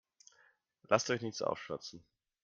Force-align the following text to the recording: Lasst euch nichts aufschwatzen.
Lasst 0.89 1.11
euch 1.11 1.21
nichts 1.21 1.43
aufschwatzen. 1.43 2.03